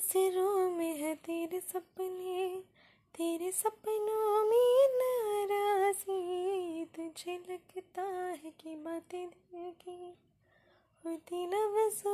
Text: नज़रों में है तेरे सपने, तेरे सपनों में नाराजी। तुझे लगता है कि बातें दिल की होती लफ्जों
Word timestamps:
नज़रों 0.00 0.70
में 0.70 0.96
है 0.98 1.14
तेरे 1.14 1.60
सपने, 1.60 2.62
तेरे 3.14 3.52
सपनों 3.52 4.44
में 4.44 4.88
नाराजी। 4.96 6.84
तुझे 6.84 7.34
लगता 7.50 8.02
है 8.02 8.52
कि 8.60 8.76
बातें 8.76 9.28
दिल 9.28 9.70
की 9.82 10.18
होती 11.04 11.46
लफ्जों 11.46 12.09